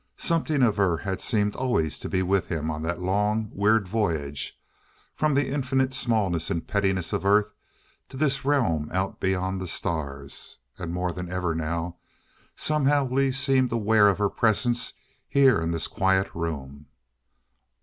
[0.17, 4.59] Something of her had seemed always to be with him on that long, weird voyage,
[5.13, 7.53] from the infinite smallness and pettiness of Earth
[8.09, 10.57] to this realm out beyond the stars.
[10.79, 11.97] And more than ever now,
[12.55, 14.93] somehow Lee seemed aware of her presence
[15.29, 16.87] here in this quiet room.